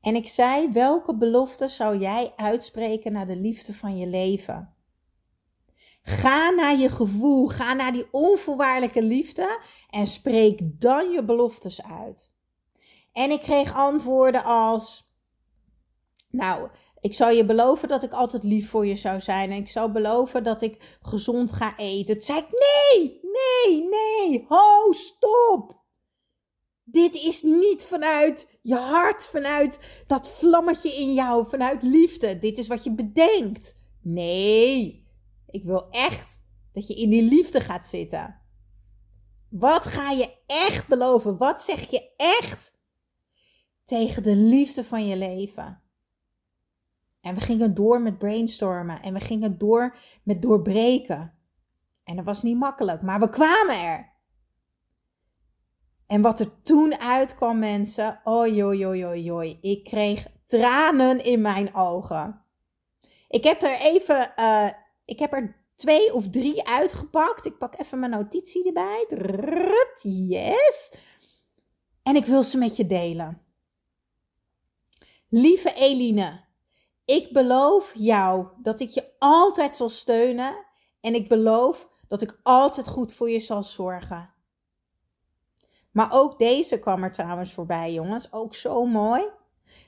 En 0.00 0.14
ik 0.14 0.28
zei: 0.28 0.68
welke 0.68 1.16
belofte 1.16 1.68
zou 1.68 1.98
jij 1.98 2.32
uitspreken 2.36 3.12
naar 3.12 3.26
de 3.26 3.36
liefde 3.36 3.74
van 3.74 3.98
je 3.98 4.06
leven? 4.06 4.74
Ga 6.02 6.50
naar 6.50 6.76
je 6.76 6.88
gevoel, 6.88 7.46
ga 7.48 7.72
naar 7.72 7.92
die 7.92 8.06
onvoorwaardelijke 8.10 9.02
liefde 9.02 9.60
en 9.88 10.06
spreek 10.06 10.60
dan 10.80 11.10
je 11.10 11.24
beloftes 11.24 11.82
uit. 11.82 12.32
En 13.12 13.30
ik 13.30 13.40
kreeg 13.40 13.74
antwoorden 13.74 14.44
als: 14.44 15.10
Nou, 16.30 16.70
ik 17.00 17.14
zal 17.14 17.30
je 17.30 17.44
beloven 17.44 17.88
dat 17.88 18.02
ik 18.02 18.12
altijd 18.12 18.42
lief 18.42 18.70
voor 18.70 18.86
je 18.86 18.96
zou 18.96 19.20
zijn. 19.20 19.50
En 19.50 19.56
ik 19.56 19.68
zou 19.68 19.92
beloven 19.92 20.44
dat 20.44 20.62
ik 20.62 20.98
gezond 21.02 21.52
ga 21.52 21.76
eten. 21.76 22.16
Toen 22.16 22.24
zei 22.24 22.38
ik: 22.38 22.50
Nee, 22.50 23.20
nee, 23.22 23.88
nee. 23.88 24.44
Ho, 24.48 24.92
stop. 24.92 25.78
Dit 26.84 27.14
is 27.14 27.42
niet 27.42 27.84
vanuit 27.84 28.58
je 28.62 28.76
hart, 28.76 29.26
vanuit 29.26 29.80
dat 30.06 30.28
vlammetje 30.28 30.94
in 30.94 31.12
jou, 31.12 31.48
vanuit 31.48 31.82
liefde. 31.82 32.38
Dit 32.38 32.58
is 32.58 32.66
wat 32.66 32.84
je 32.84 32.94
bedenkt. 32.94 33.76
Nee, 34.02 35.06
ik 35.46 35.64
wil 35.64 35.90
echt 35.90 36.42
dat 36.72 36.86
je 36.86 36.94
in 36.94 37.10
die 37.10 37.22
liefde 37.22 37.60
gaat 37.60 37.86
zitten. 37.86 38.40
Wat 39.50 39.86
ga 39.86 40.10
je 40.10 40.36
echt 40.46 40.88
beloven? 40.88 41.36
Wat 41.36 41.60
zeg 41.60 41.90
je 41.90 42.14
echt 42.16 42.78
tegen 43.90 44.22
de 44.22 44.34
liefde 44.34 44.84
van 44.84 45.06
je 45.06 45.16
leven? 45.16 45.82
En 47.20 47.34
we 47.34 47.40
gingen 47.40 47.74
door 47.74 48.00
met 48.00 48.18
brainstormen 48.18 49.02
en 49.02 49.12
we 49.12 49.20
gingen 49.20 49.58
door 49.58 49.96
met 50.22 50.42
doorbreken. 50.42 51.34
En 52.04 52.16
dat 52.16 52.24
was 52.24 52.42
niet 52.42 52.56
makkelijk, 52.56 53.02
maar 53.02 53.20
we 53.20 53.28
kwamen 53.28 53.84
er. 53.84 54.12
En 56.06 56.22
wat 56.22 56.40
er 56.40 56.62
toen 56.62 57.00
uitkwam, 57.00 57.58
mensen, 57.58 58.20
oi. 58.24 59.58
Ik 59.60 59.84
kreeg 59.84 60.26
tranen 60.46 61.24
in 61.24 61.40
mijn 61.40 61.74
ogen. 61.74 62.44
Ik 63.28 63.44
heb 63.44 63.62
er 63.62 63.78
even, 63.80 64.32
uh, 64.36 64.70
ik 65.04 65.18
heb 65.18 65.32
er 65.32 65.64
twee 65.76 66.14
of 66.14 66.28
drie 66.28 66.68
uitgepakt. 66.68 67.46
Ik 67.46 67.58
pak 67.58 67.78
even 67.78 67.98
mijn 67.98 68.10
notitie 68.10 68.66
erbij. 68.66 69.06
Yes. 70.02 70.92
En 72.02 72.16
ik 72.16 72.24
wil 72.24 72.42
ze 72.42 72.58
met 72.58 72.76
je 72.76 72.86
delen. 72.86 73.48
Lieve 75.32 75.72
Eline, 75.72 76.44
ik 77.04 77.32
beloof 77.32 77.92
jou 77.94 78.46
dat 78.62 78.80
ik 78.80 78.88
je 78.88 79.04
altijd 79.18 79.76
zal 79.76 79.88
steunen 79.88 80.64
en 81.00 81.14
ik 81.14 81.28
beloof 81.28 81.88
dat 82.08 82.22
ik 82.22 82.40
altijd 82.42 82.88
goed 82.88 83.12
voor 83.12 83.30
je 83.30 83.40
zal 83.40 83.62
zorgen. 83.62 84.34
Maar 85.90 86.08
ook 86.12 86.38
deze 86.38 86.78
kwam 86.78 87.02
er 87.02 87.12
trouwens 87.12 87.52
voorbij, 87.52 87.92
jongens. 87.92 88.32
Ook 88.32 88.54
zo 88.54 88.84
mooi. 88.84 89.28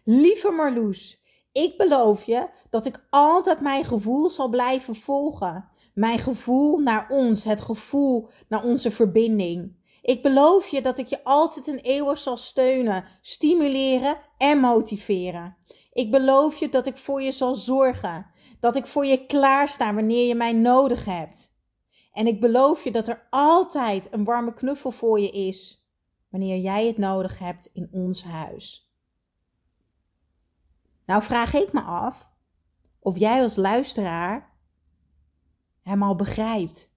Lieve 0.05 0.51
Marloes, 0.51 1.23
ik 1.53 1.77
beloof 1.77 2.25
je 2.25 2.49
dat 2.71 2.87
ik 2.87 3.07
altijd 3.11 3.61
mijn 3.61 3.85
gevoel 3.85 4.29
zal 4.29 4.49
blijven 4.49 4.95
volgen. 4.95 5.69
Mijn 5.95 6.19
gevoel 6.19 6.79
naar 6.79 7.07
ons, 7.09 7.45
het 7.45 7.61
gevoel 7.61 8.29
naar 8.49 8.65
onze 8.65 8.91
verbinding. 8.91 9.77
Ik 10.03 10.23
beloof 10.23 10.69
je 10.69 10.83
dat 10.83 10.99
ik 10.99 11.07
je 11.07 11.25
altijd 11.25 11.69
en 11.69 11.79
eeuwig 11.79 12.19
zal 12.19 12.37
steunen, 12.37 13.05
stimuleren 13.21 14.17
en 14.37 14.59
motiveren. 14.59 15.57
Ik 15.93 16.11
beloof 16.11 16.57
je 16.57 16.69
dat 16.69 16.87
ik 16.87 16.97
voor 16.97 17.23
je 17.23 17.33
zal 17.33 17.55
zorgen, 17.55 18.27
dat 18.61 18.77
ik 18.77 18.87
voor 18.87 19.07
je 19.07 19.27
klaarsta 19.27 19.95
wanneer 19.95 20.27
je 20.27 20.35
mij 20.35 20.53
nodig 20.53 21.05
hebt. 21.05 21.55
En 22.13 22.27
ik 22.27 22.41
beloof 22.41 22.85
je 22.85 22.91
dat 22.91 23.09
er 23.09 23.27
altijd 23.31 24.13
een 24.13 24.25
warme 24.25 24.55
knuffel 24.55 24.91
voor 24.91 25.21
je 25.21 25.31
is 25.31 25.87
wanneer 26.31 26.57
jij 26.59 26.87
het 26.87 26.99
nodig 26.99 27.39
hebt 27.39 27.71
in 27.73 27.89
ons 27.93 28.25
huis. 28.25 28.93
Nou 31.07 31.23
vraag 31.23 31.55
ik 31.55 31.73
me 31.73 31.81
af 31.81 32.33
of 32.99 33.19
jij 33.19 33.43
als 33.43 33.57
luisteraar 33.57 34.57
hem 35.83 36.03
al 36.03 36.17
begrijpt. 36.17 36.95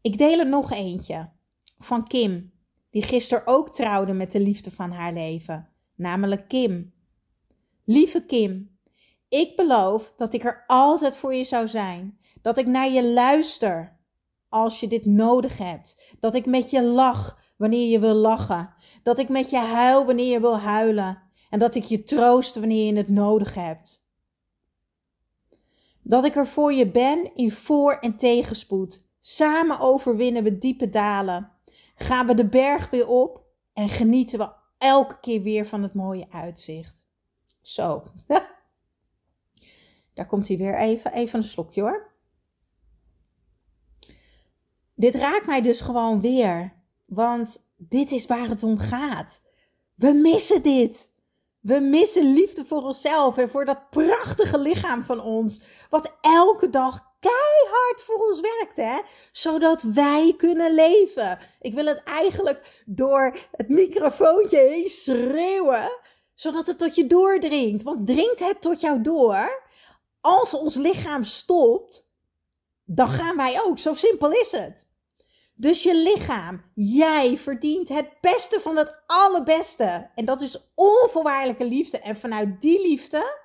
Ik 0.00 0.18
deel 0.18 0.38
er 0.38 0.48
nog 0.48 0.72
eentje 0.72 1.34
van 1.78 2.06
Kim, 2.06 2.52
die 2.90 3.02
gisteren 3.02 3.46
ook 3.46 3.74
trouwde 3.74 4.12
met 4.12 4.32
de 4.32 4.40
liefde 4.40 4.70
van 4.70 4.90
haar 4.90 5.12
leven, 5.12 5.68
namelijk 5.94 6.48
Kim. 6.48 6.94
Lieve 7.84 8.24
Kim, 8.24 8.78
ik 9.28 9.56
beloof 9.56 10.12
dat 10.16 10.34
ik 10.34 10.44
er 10.44 10.64
altijd 10.66 11.16
voor 11.16 11.34
je 11.34 11.44
zou 11.44 11.68
zijn, 11.68 12.18
dat 12.42 12.58
ik 12.58 12.66
naar 12.66 12.88
je 12.88 13.04
luister 13.04 13.98
als 14.48 14.80
je 14.80 14.88
dit 14.88 15.04
nodig 15.04 15.58
hebt, 15.58 16.14
dat 16.20 16.34
ik 16.34 16.46
met 16.46 16.70
je 16.70 16.82
lach 16.82 17.38
wanneer 17.56 17.90
je 17.90 18.00
wil 18.00 18.14
lachen, 18.14 18.74
dat 19.02 19.18
ik 19.18 19.28
met 19.28 19.50
je 19.50 19.58
huil 19.58 20.04
wanneer 20.04 20.32
je 20.32 20.40
wil 20.40 20.58
huilen 20.58 21.22
en 21.50 21.58
dat 21.58 21.74
ik 21.74 21.84
je 21.84 22.02
troost 22.02 22.54
wanneer 22.54 22.86
je 22.86 22.96
het 22.96 23.08
nodig 23.08 23.54
hebt. 23.54 24.04
Dat 26.02 26.24
ik 26.24 26.36
er 26.36 26.46
voor 26.46 26.72
je 26.72 26.90
ben 26.90 27.34
in 27.34 27.50
voor- 27.50 27.98
en 27.98 28.16
tegenspoed. 28.16 29.04
Samen 29.20 29.80
overwinnen 29.80 30.42
we 30.42 30.58
diepe 30.58 30.90
dalen. 30.90 31.52
Gaan 31.96 32.26
we 32.26 32.34
de 32.34 32.48
berg 32.48 32.90
weer 32.90 33.08
op 33.08 33.44
en 33.72 33.88
genieten 33.88 34.38
we 34.38 34.52
elke 34.78 35.20
keer 35.20 35.42
weer 35.42 35.66
van 35.66 35.82
het 35.82 35.94
mooie 35.94 36.26
uitzicht. 36.30 37.06
Zo. 37.60 38.04
Daar 40.14 40.26
komt 40.26 40.48
hij 40.48 40.56
weer 40.56 40.78
even. 40.78 41.12
Even 41.12 41.38
een 41.38 41.44
slokje 41.44 41.80
hoor. 41.80 42.14
Dit 44.94 45.14
raakt 45.14 45.46
mij 45.46 45.62
dus 45.62 45.80
gewoon 45.80 46.20
weer. 46.20 46.72
Want 47.04 47.66
dit 47.76 48.10
is 48.10 48.26
waar 48.26 48.48
het 48.48 48.62
om 48.62 48.78
gaat. 48.78 49.42
We 49.94 50.12
missen 50.12 50.62
dit. 50.62 51.10
We 51.66 51.80
missen 51.80 52.32
liefde 52.32 52.64
voor 52.64 52.82
onszelf 52.82 53.36
en 53.36 53.50
voor 53.50 53.64
dat 53.64 53.90
prachtige 53.90 54.58
lichaam 54.58 55.04
van 55.04 55.20
ons. 55.20 55.60
Wat 55.90 56.12
elke 56.20 56.70
dag 56.70 57.00
keihard 57.20 58.02
voor 58.02 58.28
ons 58.28 58.40
werkt, 58.40 58.76
hè? 58.76 59.00
Zodat 59.32 59.82
wij 59.82 60.34
kunnen 60.36 60.74
leven. 60.74 61.38
Ik 61.60 61.74
wil 61.74 61.86
het 61.86 62.02
eigenlijk 62.02 62.82
door 62.84 63.36
het 63.52 63.68
microfoontje 63.68 64.58
heen 64.58 64.88
schreeuwen, 64.88 65.98
zodat 66.34 66.66
het 66.66 66.78
tot 66.78 66.94
je 66.94 67.06
doordringt. 67.06 67.82
Want 67.82 68.06
dringt 68.06 68.40
het 68.40 68.60
tot 68.60 68.80
jou 68.80 69.00
door? 69.00 69.62
Als 70.20 70.54
ons 70.54 70.74
lichaam 70.74 71.24
stopt, 71.24 72.08
dan 72.84 73.08
gaan 73.08 73.36
wij 73.36 73.60
ook. 73.64 73.78
Zo 73.78 73.94
simpel 73.94 74.32
is 74.32 74.50
het. 74.50 74.85
Dus 75.58 75.82
je 75.82 75.96
lichaam, 75.96 76.62
jij 76.74 77.36
verdient 77.36 77.88
het 77.88 78.20
beste 78.20 78.60
van 78.60 78.76
het 78.76 79.02
allerbeste. 79.06 80.10
En 80.14 80.24
dat 80.24 80.40
is 80.40 80.72
onvoorwaardelijke 80.74 81.64
liefde. 81.64 81.98
En 81.98 82.16
vanuit 82.16 82.60
die 82.60 82.80
liefde, 82.80 83.40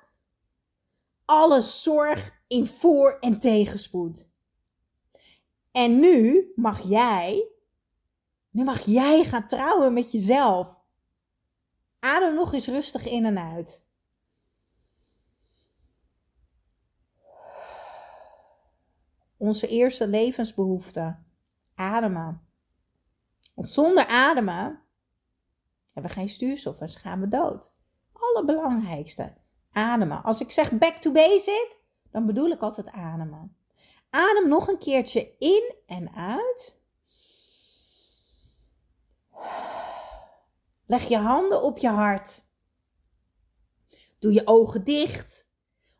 alle 1.24 1.60
zorg 1.60 2.42
in 2.46 2.66
voor- 2.66 3.16
en 3.20 3.40
tegenspoed. 3.40 4.30
En 5.72 6.00
nu 6.00 6.52
mag 6.56 6.88
jij 6.88 7.52
Nu 8.52 8.64
mag 8.64 8.82
jij 8.82 9.24
gaan 9.24 9.46
trouwen 9.46 9.92
met 9.92 10.12
jezelf. 10.12 10.78
Adem 11.98 12.34
nog 12.34 12.52
eens 12.52 12.66
rustig 12.66 13.06
in 13.06 13.24
en 13.24 13.38
uit. 13.38 13.86
Onze 19.36 19.66
eerste 19.66 20.08
levensbehoefte. 20.08 21.18
Ademen. 21.74 22.46
Want 23.54 23.68
zonder 23.68 24.06
ademen 24.06 24.82
hebben 25.92 26.12
we 26.12 26.18
geen 26.18 26.28
stuurstof 26.28 26.80
en 26.80 26.88
gaan 26.88 27.20
we 27.20 27.28
dood. 27.28 27.72
Allerbelangrijkste. 28.12 29.34
Ademen. 29.72 30.22
Als 30.22 30.40
ik 30.40 30.50
zeg 30.50 30.72
back 30.72 30.96
to 30.96 31.12
basic, 31.12 31.76
dan 32.10 32.26
bedoel 32.26 32.50
ik 32.50 32.60
altijd 32.60 32.90
ademen. 32.90 33.56
Adem 34.10 34.48
nog 34.48 34.68
een 34.68 34.78
keertje 34.78 35.34
in 35.38 35.74
en 35.86 36.14
uit. 36.14 36.80
Leg 40.86 41.08
je 41.08 41.18
handen 41.18 41.62
op 41.62 41.78
je 41.78 41.88
hart. 41.88 42.44
Doe 44.18 44.32
je 44.32 44.46
ogen 44.46 44.84
dicht. 44.84 45.50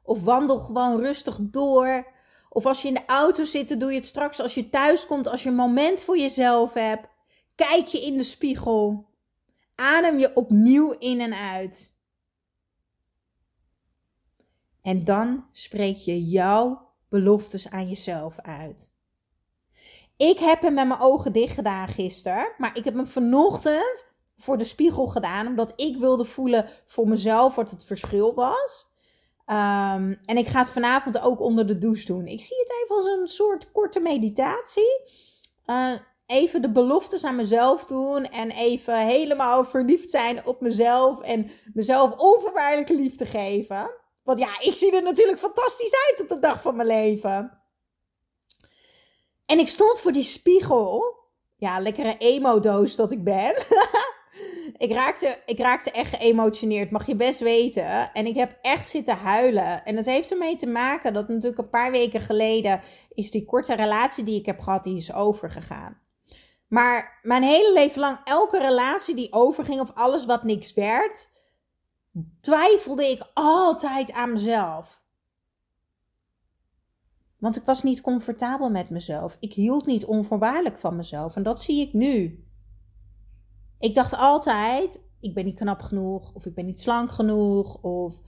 Of 0.02 0.22
wandel 0.22 0.58
gewoon 0.58 1.00
rustig 1.00 1.38
door. 1.40 2.06
Of 2.54 2.66
als 2.66 2.82
je 2.82 2.88
in 2.88 2.94
de 2.94 3.06
auto 3.06 3.44
zit, 3.44 3.80
doe 3.80 3.90
je 3.90 3.96
het 3.96 4.06
straks 4.06 4.40
als 4.40 4.54
je 4.54 4.70
thuis 4.70 5.06
komt, 5.06 5.28
als 5.28 5.42
je 5.42 5.48
een 5.48 5.54
moment 5.54 6.02
voor 6.02 6.18
jezelf 6.18 6.74
hebt. 6.74 7.08
Kijk 7.54 7.86
je 7.86 8.00
in 8.00 8.16
de 8.16 8.22
spiegel. 8.22 9.06
Adem 9.74 10.18
je 10.18 10.34
opnieuw 10.34 10.90
in 10.98 11.20
en 11.20 11.34
uit. 11.34 11.94
En 14.82 15.04
dan 15.04 15.44
spreek 15.52 15.96
je 15.96 16.22
jouw 16.24 16.90
beloftes 17.08 17.70
aan 17.70 17.88
jezelf 17.88 18.38
uit. 18.40 18.92
Ik 20.16 20.38
heb 20.38 20.62
hem 20.62 20.74
met 20.74 20.88
mijn 20.88 21.00
ogen 21.00 21.32
dicht 21.32 21.54
gedaan 21.54 21.88
gisteren, 21.88 22.52
maar 22.58 22.76
ik 22.76 22.84
heb 22.84 22.94
hem 22.94 23.06
vanochtend 23.06 24.04
voor 24.36 24.58
de 24.58 24.64
spiegel 24.64 25.06
gedaan, 25.06 25.46
omdat 25.46 25.72
ik 25.76 25.96
wilde 25.96 26.24
voelen 26.24 26.68
voor 26.86 27.08
mezelf 27.08 27.54
wat 27.54 27.70
het 27.70 27.84
verschil 27.84 28.34
was. 28.34 28.91
Ehm, 29.46 30.14
en 30.24 30.36
ik 30.36 30.46
ga 30.46 30.58
het 30.58 30.70
vanavond 30.70 31.20
ook 31.20 31.40
onder 31.40 31.66
de 31.66 31.78
douche 31.78 32.06
doen. 32.06 32.26
Ik 32.26 32.40
zie 32.40 32.58
het 32.58 32.72
even 32.82 32.96
als 32.96 33.06
een 33.06 33.28
soort 33.28 33.72
korte 33.72 34.00
meditatie. 34.00 35.00
Uh, 35.66 35.92
even 36.26 36.62
de 36.62 36.70
beloftes 36.70 37.24
aan 37.24 37.36
mezelf 37.36 37.84
doen 37.84 38.24
en 38.24 38.50
even 38.50 39.06
helemaal 39.06 39.64
verliefd 39.64 40.10
zijn 40.10 40.46
op 40.46 40.60
mezelf 40.60 41.20
en 41.20 41.50
mezelf 41.72 42.16
onvoorwaardelijke 42.16 42.94
liefde 42.94 43.26
geven. 43.26 43.90
Want 44.22 44.38
ja, 44.38 44.60
ik 44.60 44.74
zie 44.74 44.96
er 44.96 45.02
natuurlijk 45.02 45.38
fantastisch 45.38 45.94
uit 46.08 46.20
op 46.20 46.28
de 46.28 46.38
dag 46.38 46.62
van 46.62 46.76
mijn 46.76 46.88
leven. 46.88 47.60
En 49.46 49.58
ik 49.58 49.68
stond 49.68 50.00
voor 50.00 50.12
die 50.12 50.22
spiegel. 50.22 51.20
Ja, 51.56 51.80
lekkere 51.80 52.16
emo-doos 52.18 52.96
dat 52.96 53.12
ik 53.12 53.24
ben. 53.24 53.54
ik, 54.82 54.92
raakte, 54.92 55.38
ik 55.46 55.58
raakte 55.58 55.90
echt 55.90 56.16
geëmotioneerd, 56.16 56.90
mag 56.90 57.06
je 57.06 57.16
best 57.16 57.40
weten. 57.40 58.12
En 58.12 58.26
ik 58.26 58.34
heb 58.34 58.58
echt 58.62 58.88
zitten 58.88 59.16
huilen. 59.16 59.84
En 59.84 59.96
dat 59.96 60.04
heeft 60.04 60.30
ermee 60.30 60.56
te 60.56 60.66
maken 60.66 61.12
dat 61.12 61.28
natuurlijk 61.28 61.58
een 61.58 61.70
paar 61.70 61.90
weken 61.90 62.20
geleden 62.20 62.80
is 63.14 63.30
die 63.30 63.44
korte 63.44 63.74
relatie 63.74 64.24
die 64.24 64.38
ik 64.38 64.46
heb 64.46 64.60
gehad, 64.60 64.84
die 64.84 64.96
is 64.96 65.12
overgegaan. 65.12 66.00
Maar 66.68 67.18
mijn 67.22 67.42
hele 67.42 67.72
leven 67.72 68.00
lang, 68.00 68.18
elke 68.24 68.58
relatie 68.58 69.14
die 69.14 69.32
overging 69.32 69.80
of 69.80 69.92
alles 69.94 70.26
wat 70.26 70.42
niks 70.42 70.74
werd, 70.74 71.28
twijfelde 72.40 73.04
ik 73.04 73.30
altijd 73.34 74.12
aan 74.12 74.32
mezelf. 74.32 75.02
Want 77.38 77.56
ik 77.56 77.64
was 77.64 77.82
niet 77.82 78.00
comfortabel 78.00 78.70
met 78.70 78.90
mezelf. 78.90 79.36
Ik 79.40 79.52
hield 79.52 79.86
niet 79.86 80.04
onvoorwaardelijk 80.04 80.78
van 80.78 80.96
mezelf. 80.96 81.36
En 81.36 81.42
dat 81.42 81.62
zie 81.62 81.86
ik 81.86 81.92
nu. 81.92 82.46
Ik 83.82 83.94
dacht 83.94 84.16
altijd, 84.16 85.00
ik 85.20 85.34
ben 85.34 85.44
niet 85.44 85.58
knap 85.58 85.80
genoeg, 85.80 86.34
of 86.34 86.46
ik 86.46 86.54
ben 86.54 86.66
niet 86.66 86.80
slank 86.80 87.10
genoeg, 87.10 87.82
of 87.82 88.20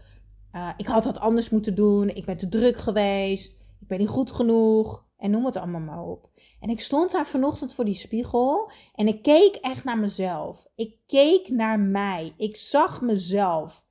uh, 0.53 0.69
ik 0.77 0.87
had 0.87 1.05
wat 1.05 1.19
anders 1.19 1.51
moeten 1.51 1.75
doen, 1.75 2.09
ik 2.09 2.25
ben 2.25 2.37
te 2.37 2.49
druk 2.49 2.77
geweest, 2.77 3.53
ik 3.81 3.87
ben 3.87 3.99
niet 3.99 4.09
goed 4.09 4.31
genoeg, 4.31 5.05
en 5.17 5.31
noem 5.31 5.45
het 5.45 5.57
allemaal 5.57 5.81
maar 5.81 6.03
op. 6.03 6.31
En 6.61 6.69
ik 6.69 6.81
stond 6.81 7.13
daar 7.13 7.27
vanochtend 7.27 7.75
voor 7.75 7.85
die 7.85 7.95
spiegel 7.95 8.71
en 8.95 9.09
ik 9.09 9.23
keek 9.23 9.55
echt 9.55 9.85
naar 9.85 9.99
mezelf. 9.99 10.67
Ik 10.75 10.97
keek 11.07 11.49
naar 11.49 11.81
mij. 11.81 12.33
Ik 12.37 12.57
zag 12.57 13.01
mezelf. 13.01 13.85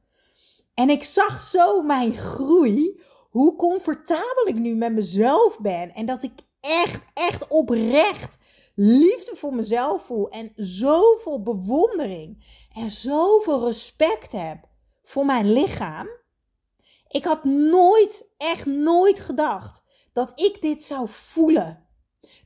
En 0.74 0.90
ik 0.90 1.04
zag 1.04 1.42
zo 1.42 1.82
mijn 1.82 2.14
groei, 2.14 3.02
hoe 3.30 3.56
comfortabel 3.56 4.48
ik 4.48 4.56
nu 4.56 4.76
met 4.76 4.94
mezelf 4.94 5.60
ben. 5.60 5.94
En 5.94 6.06
dat 6.06 6.24
ik 6.24 6.34
echt, 6.60 7.06
echt 7.14 7.48
oprecht 7.48 8.38
liefde 8.76 9.36
voor 9.36 9.56
mezelf 9.56 10.06
voel. 10.06 10.30
En 10.30 10.52
zoveel 10.56 11.44
bewondering 11.44 12.46
en 12.76 12.92
zoveel 12.92 13.66
respect 13.66 14.32
heb 14.32 14.58
voor 15.04 15.26
mijn 15.26 15.54
lichaam. 15.54 16.10
Ik 17.08 17.24
had 17.24 17.44
nooit, 17.44 18.28
echt 18.38 18.66
nooit 18.66 19.20
gedacht 19.20 19.84
dat 20.14 20.32
ik 20.36 20.62
dit 20.62 20.84
zou 20.84 21.08
voelen 21.10 21.84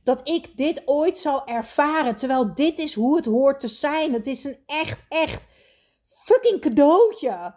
dat 0.08 0.28
ik 0.28 0.56
dit 0.56 0.82
ooit 0.84 1.18
zou 1.18 1.42
ervaren. 1.44 2.16
Terwijl 2.16 2.54
dit 2.54 2.78
is 2.78 2.94
hoe 2.94 3.16
het 3.16 3.24
hoort 3.24 3.60
te 3.60 3.68
zijn. 3.68 4.12
Het 4.12 4.26
is 4.26 4.44
een 4.44 4.62
echt, 4.66 5.04
echt 5.08 5.46
fucking 6.04 6.60
cadeautje. 6.60 7.54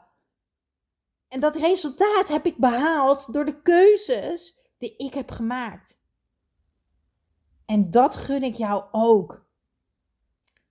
En 1.27 1.39
dat 1.39 1.55
resultaat 1.55 2.27
heb 2.27 2.45
ik 2.45 2.57
behaald 2.57 3.33
door 3.33 3.45
de 3.45 3.61
keuzes 3.61 4.57
die 4.77 4.95
ik 4.97 5.13
heb 5.13 5.31
gemaakt. 5.31 5.99
En 7.71 7.91
dat 7.91 8.15
gun 8.15 8.43
ik 8.43 8.55
jou 8.55 8.83
ook. 8.91 9.45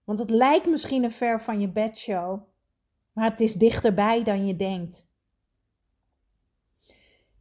Want 0.04 0.18
het 0.18 0.30
lijkt 0.30 0.66
misschien 0.66 1.04
een 1.04 1.12
ver 1.12 1.40
van 1.40 1.60
je 1.60 1.68
bedshow, 1.68 2.42
maar 3.12 3.30
het 3.30 3.40
is 3.40 3.54
dichterbij 3.54 4.22
dan 4.22 4.46
je 4.46 4.56
denkt. 4.56 5.06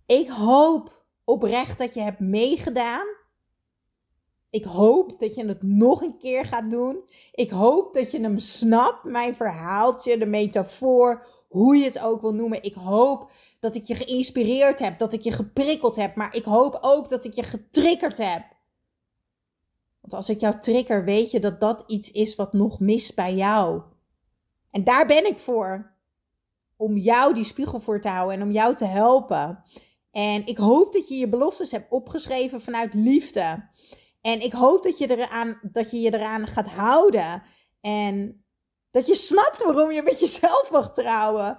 Ik 0.06 0.30
hoop 0.30 1.06
oprecht 1.24 1.78
dat 1.78 1.94
je 1.94 2.02
hebt 2.02 2.20
meegedaan 2.20 3.18
ik 4.50 4.64
hoop 4.64 5.20
dat 5.20 5.36
je 5.36 5.46
het 5.46 5.62
nog 5.64 6.02
een 6.02 6.18
keer 6.18 6.46
gaat 6.46 6.72
doen. 6.72 7.04
Ik 7.32 7.50
hoop 7.50 7.94
dat 7.94 8.12
je 8.12 8.22
hem 8.22 8.38
snapt, 8.38 9.04
mijn 9.04 9.36
verhaaltje, 9.36 10.18
de 10.18 10.26
metafoor, 10.26 11.28
hoe 11.48 11.78
je 11.78 11.84
het 11.84 12.00
ook 12.00 12.22
wil 12.22 12.34
noemen. 12.34 12.64
Ik 12.64 12.74
hoop 12.74 13.32
dat 13.60 13.76
ik 13.76 13.84
je 13.84 13.96
geïnspireerd 13.96 14.80
heb, 14.80 15.00
dat 15.00 15.14
ik 15.14 15.22
je 15.22 15.32
geprikkeld 15.32 15.96
heb, 15.96 16.16
maar 16.16 16.36
ik 16.36 16.44
hoop 16.44 16.78
ook 16.82 17.10
dat 17.10 17.26
ik 17.26 17.34
je 17.34 17.44
getriggerd 17.44 18.18
heb. 18.18 18.58
Want 20.02 20.14
als 20.14 20.30
ik 20.30 20.40
jou 20.40 20.60
trigger, 20.60 21.04
weet 21.04 21.32
je 21.32 21.40
dat 21.40 21.60
dat 21.60 21.84
iets 21.88 22.12
is 22.12 22.36
wat 22.36 22.54
nog 22.54 22.80
mist 22.80 23.16
bij 23.16 23.34
jou. 23.34 23.82
En 24.72 24.84
daar 24.84 25.06
ben 25.06 25.26
ik 25.26 25.38
voor. 25.38 25.98
Om 26.76 26.98
jou 26.98 27.34
die 27.34 27.44
spiegel 27.44 27.80
voor 27.80 28.02
te 28.02 28.10
houden 28.10 28.36
en 28.36 28.44
om 28.44 28.52
jou 28.52 28.76
te 28.76 28.86
helpen. 28.86 29.64
En 30.12 30.46
ik 30.46 30.58
hoop 30.58 30.94
dat 30.94 31.08
je 31.08 31.16
je 31.16 31.30
beloftes 31.30 31.72
hebt 31.72 31.92
opgeschreven 31.92 32.62
vanuit 32.62 32.94
liefde. 32.94 33.70
En 34.22 34.42
ik 34.42 34.54
hoop 34.54 34.84
dat 34.84 34.98
je, 34.98 35.10
eraan, 35.10 35.60
dat 35.72 35.92
je 35.92 36.00
je 36.00 36.14
eraan 36.14 36.48
gaat 36.48 36.68
houden. 36.68 37.44
En 37.82 38.44
dat 38.92 39.08
je 39.08 39.16
snapt 39.16 39.64
waarom 39.64 39.92
je 39.92 40.02
met 40.02 40.20
jezelf 40.20 40.70
mag 40.72 40.94
trouwen. 40.94 41.58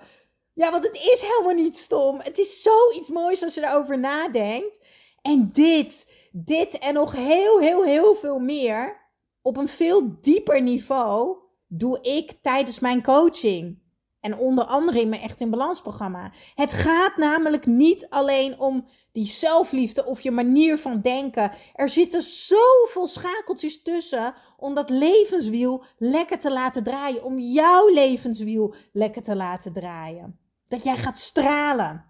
Ja, 0.54 0.70
want 0.70 0.84
het 0.84 0.96
is 0.96 1.20
helemaal 1.20 1.64
niet 1.64 1.76
stom. 1.76 2.20
Het 2.20 2.38
is 2.38 2.62
zoiets 2.62 3.08
moois 3.08 3.42
als 3.42 3.54
je 3.54 3.66
erover 3.66 3.98
nadenkt. 3.98 4.80
En 5.22 5.50
dit, 5.52 6.06
dit 6.30 6.78
en 6.78 6.94
nog 6.94 7.12
heel, 7.12 7.60
heel, 7.60 7.84
heel 7.84 8.14
veel 8.14 8.38
meer 8.38 9.08
op 9.42 9.56
een 9.56 9.68
veel 9.68 10.20
dieper 10.20 10.62
niveau 10.62 11.36
doe 11.66 12.00
ik 12.00 12.32
tijdens 12.42 12.78
mijn 12.78 13.02
coaching. 13.02 13.78
En 14.20 14.38
onder 14.38 14.64
andere 14.64 15.00
in 15.00 15.08
mijn 15.08 15.22
Echt 15.22 15.40
in 15.40 15.50
Balans 15.50 15.80
programma. 15.80 16.32
Het 16.54 16.72
gaat 16.72 17.16
namelijk 17.16 17.66
niet 17.66 18.06
alleen 18.08 18.60
om 18.60 18.86
die 19.12 19.26
zelfliefde 19.26 20.06
of 20.06 20.20
je 20.20 20.30
manier 20.30 20.78
van 20.78 21.00
denken. 21.00 21.52
Er 21.74 21.88
zitten 21.88 22.22
zoveel 22.22 23.06
schakeltjes 23.06 23.82
tussen 23.82 24.34
om 24.56 24.74
dat 24.74 24.90
levenswiel 24.90 25.84
lekker 25.98 26.38
te 26.38 26.50
laten 26.50 26.82
draaien. 26.82 27.24
Om 27.24 27.38
jouw 27.38 27.88
levenswiel 27.88 28.74
lekker 28.92 29.22
te 29.22 29.36
laten 29.36 29.72
draaien. 29.72 30.38
Dat 30.68 30.84
jij 30.84 30.96
gaat 30.96 31.18
stralen. 31.18 32.09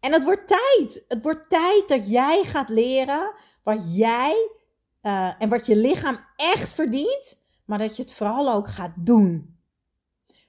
En 0.00 0.12
het 0.12 0.24
wordt 0.24 0.46
tijd. 0.46 1.04
Het 1.08 1.22
wordt 1.22 1.50
tijd 1.50 1.84
dat 1.88 2.10
jij 2.10 2.44
gaat 2.44 2.68
leren 2.68 3.32
wat 3.62 3.96
jij 3.96 4.50
uh, 5.02 5.34
en 5.38 5.48
wat 5.48 5.66
je 5.66 5.76
lichaam 5.76 6.18
echt 6.36 6.74
verdient. 6.74 7.38
Maar 7.64 7.78
dat 7.78 7.96
je 7.96 8.02
het 8.02 8.12
vooral 8.12 8.52
ook 8.52 8.68
gaat 8.68 8.94
doen. 8.96 9.58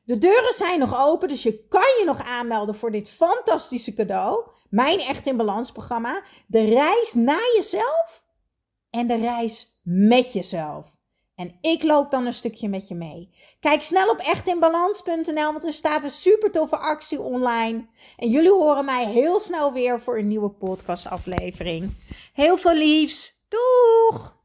De 0.03 0.17
deuren 0.17 0.53
zijn 0.53 0.79
nog 0.79 1.07
open, 1.07 1.27
dus 1.27 1.43
je 1.43 1.67
kan 1.67 1.81
je 1.81 2.03
nog 2.05 2.23
aanmelden 2.25 2.75
voor 2.75 2.91
dit 2.91 3.09
fantastische 3.09 3.93
cadeau. 3.93 4.49
Mijn 4.69 4.99
Echt 4.99 5.27
in 5.27 5.37
Balans 5.37 5.71
programma. 5.71 6.23
De 6.47 6.65
reis 6.65 7.13
naar 7.13 7.51
jezelf 7.55 8.23
en 8.89 9.07
de 9.07 9.15
reis 9.15 9.79
met 9.83 10.33
jezelf. 10.33 10.95
En 11.41 11.57
ik 11.61 11.83
loop 11.83 12.11
dan 12.11 12.25
een 12.25 12.33
stukje 12.33 12.69
met 12.69 12.87
je 12.87 12.95
mee. 12.95 13.29
Kijk 13.59 13.81
snel 13.81 14.09
op 14.09 14.17
echtinbalans.nl, 14.17 15.51
want 15.51 15.65
er 15.65 15.73
staat 15.73 16.03
een 16.03 16.09
super 16.09 16.51
toffe 16.51 16.77
actie 16.77 17.21
online. 17.21 17.85
En 18.17 18.29
jullie 18.29 18.51
horen 18.51 18.85
mij 18.85 19.05
heel 19.05 19.39
snel 19.39 19.73
weer 19.73 20.01
voor 20.01 20.17
een 20.17 20.27
nieuwe 20.27 20.49
podcastaflevering. 20.49 21.95
Heel 22.33 22.57
veel 22.57 22.73
liefs. 22.73 23.39
Doeg! 23.47 24.40